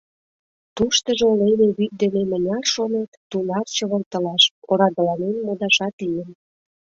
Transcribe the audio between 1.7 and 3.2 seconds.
вӱд дене мыняр шонет,